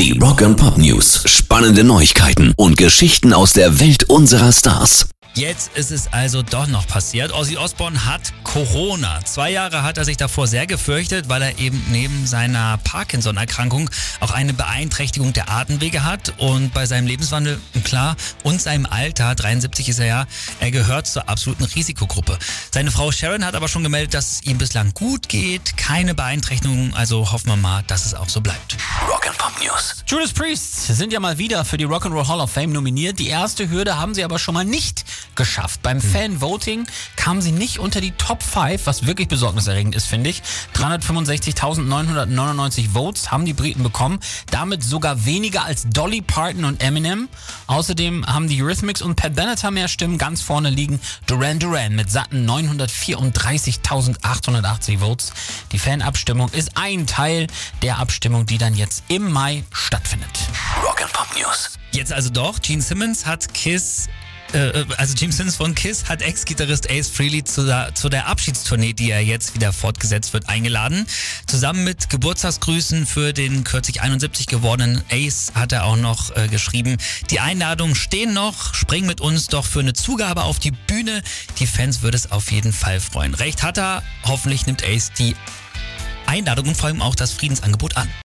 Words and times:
Die 0.00 0.18
Rock 0.18 0.40
and 0.40 0.56
Pop 0.56 0.78
News. 0.78 1.24
Spannende 1.26 1.84
Neuigkeiten 1.84 2.54
und 2.56 2.78
Geschichten 2.78 3.34
aus 3.34 3.52
der 3.52 3.80
Welt 3.80 4.04
unserer 4.04 4.50
Stars. 4.50 5.10
Jetzt 5.34 5.76
ist 5.76 5.90
es 5.90 6.10
also 6.10 6.40
doch 6.40 6.66
noch 6.68 6.86
passiert. 6.86 7.34
Ozzy 7.34 7.58
Osbourne 7.58 8.06
hat 8.06 8.32
Corona. 8.52 9.24
Zwei 9.24 9.52
Jahre 9.52 9.84
hat 9.84 9.96
er 9.96 10.04
sich 10.04 10.16
davor 10.16 10.48
sehr 10.48 10.66
gefürchtet, 10.66 11.28
weil 11.28 11.40
er 11.40 11.58
eben 11.60 11.80
neben 11.92 12.26
seiner 12.26 12.78
Parkinson-Erkrankung 12.78 13.88
auch 14.18 14.32
eine 14.32 14.52
Beeinträchtigung 14.52 15.32
der 15.32 15.48
Atemwege 15.48 16.02
hat. 16.02 16.34
Und 16.38 16.74
bei 16.74 16.84
seinem 16.84 17.06
Lebenswandel, 17.06 17.60
klar, 17.84 18.16
und 18.42 18.60
seinem 18.60 18.86
Alter, 18.86 19.36
73 19.36 19.90
ist 19.90 20.00
er 20.00 20.06
ja, 20.06 20.26
er 20.58 20.72
gehört 20.72 21.06
zur 21.06 21.28
absoluten 21.28 21.62
Risikogruppe. 21.62 22.40
Seine 22.72 22.90
Frau 22.90 23.12
Sharon 23.12 23.44
hat 23.44 23.54
aber 23.54 23.68
schon 23.68 23.84
gemeldet, 23.84 24.14
dass 24.14 24.32
es 24.32 24.42
ihm 24.42 24.58
bislang 24.58 24.94
gut 24.94 25.28
geht, 25.28 25.76
keine 25.76 26.16
Beeinträchtigungen. 26.16 26.92
Also 26.94 27.30
hoffen 27.30 27.50
wir 27.50 27.56
mal, 27.56 27.84
dass 27.86 28.04
es 28.04 28.14
auch 28.14 28.28
so 28.28 28.40
bleibt. 28.40 28.76
Rock 29.08 29.28
and 29.28 29.38
Pop 29.38 29.52
News. 29.62 30.02
Judas 30.08 30.32
Priest 30.32 30.88
sind 30.88 31.12
ja 31.12 31.20
mal 31.20 31.38
wieder 31.38 31.64
für 31.64 31.76
die 31.76 31.86
Rock'n'Roll 31.86 32.26
Hall 32.26 32.40
of 32.40 32.50
Fame 32.50 32.72
nominiert. 32.72 33.20
Die 33.20 33.28
erste 33.28 33.70
Hürde 33.70 33.96
haben 33.96 34.12
sie 34.12 34.24
aber 34.24 34.40
schon 34.40 34.54
mal 34.54 34.64
nicht 34.64 35.04
geschafft. 35.36 35.82
Beim 35.82 36.00
Fan-Voting 36.00 36.88
kamen 37.14 37.40
sie 37.40 37.52
nicht 37.52 37.78
unter 37.78 38.00
die 38.00 38.10
Top 38.10 38.39
5, 38.42 38.86
was 38.86 39.06
wirklich 39.06 39.28
besorgniserregend 39.28 39.94
ist, 39.94 40.06
finde 40.06 40.30
ich. 40.30 40.42
365.999 40.74 42.90
Votes 42.90 43.30
haben 43.30 43.44
die 43.44 43.52
Briten 43.52 43.82
bekommen. 43.82 44.20
Damit 44.50 44.82
sogar 44.82 45.24
weniger 45.24 45.64
als 45.64 45.88
Dolly 45.88 46.22
Parton 46.22 46.64
und 46.64 46.82
Eminem. 46.82 47.28
Außerdem 47.66 48.26
haben 48.26 48.48
die 48.48 48.62
Eurythmics 48.62 49.02
und 49.02 49.16
Pat 49.16 49.34
Benatar 49.34 49.70
mehr 49.70 49.88
Stimmen. 49.88 50.16
Ganz 50.18 50.42
vorne 50.42 50.70
liegen 50.70 51.00
Duran 51.26 51.58
Duran 51.58 51.94
mit 51.94 52.10
satten 52.10 52.48
934.880 52.48 54.98
Votes. 54.98 55.32
Die 55.72 55.78
Fanabstimmung 55.78 56.48
ist 56.50 56.76
ein 56.76 57.06
Teil 57.06 57.46
der 57.82 57.98
Abstimmung, 57.98 58.46
die 58.46 58.56
dann 58.58 58.74
jetzt 58.74 59.04
im 59.08 59.30
Mai 59.30 59.64
stattfindet. 59.72 60.30
Rock 60.82 61.02
and 61.02 61.12
Pop 61.12 61.28
News. 61.36 61.78
Jetzt 61.92 62.12
also 62.12 62.30
doch, 62.30 62.60
Gene 62.60 62.82
Simmons 62.82 63.26
hat 63.26 63.52
Kiss 63.52 64.08
äh, 64.54 64.84
also 64.96 65.14
Gene 65.14 65.32
Simmons 65.32 65.56
von 65.56 65.74
Kiss 65.74 66.08
hat 66.08 66.22
Ex-Gitarrist 66.22 66.90
Ace 66.90 67.08
Frehley 67.08 67.44
zu 67.44 67.64
der, 67.64 67.94
zu 67.94 68.08
der 68.08 68.26
Abschiedstournee, 68.26 68.92
die 68.92 69.10
er 69.10 69.22
jetzt 69.22 69.54
wieder 69.54 69.72
fortgesetzt 69.72 70.32
wird, 70.32 70.48
eingeladen. 70.48 71.06
Zusammen 71.46 71.84
mit 71.84 72.10
Geburtstagsgrüßen 72.10 73.06
für 73.06 73.32
den 73.32 73.64
kürzlich 73.64 74.02
71 74.02 74.46
gewordenen 74.46 75.02
Ace 75.10 75.52
hat 75.54 75.72
er 75.72 75.84
auch 75.84 75.96
noch 75.96 76.36
äh, 76.36 76.48
geschrieben, 76.48 76.98
die 77.30 77.40
Einladungen 77.40 77.94
stehen 77.94 78.34
noch, 78.34 78.74
spring 78.74 79.06
mit 79.06 79.20
uns 79.20 79.46
doch 79.46 79.64
für 79.64 79.80
eine 79.80 79.92
Zugabe 79.92 80.42
auf 80.42 80.58
die 80.58 80.72
Bühne. 80.72 81.22
Die 81.58 81.66
Fans 81.66 82.02
würde 82.02 82.16
es 82.16 82.32
auf 82.32 82.50
jeden 82.50 82.72
Fall 82.72 83.00
freuen. 83.00 83.34
Recht 83.34 83.62
hat 83.62 83.78
er, 83.78 84.02
hoffentlich 84.24 84.66
nimmt 84.66 84.84
Ace 84.84 85.12
die 85.18 85.36
Einladung 86.26 86.68
und 86.68 86.76
vor 86.76 86.88
allem 86.88 87.02
auch 87.02 87.14
das 87.14 87.32
Friedensangebot 87.32 87.96
an. 87.96 88.10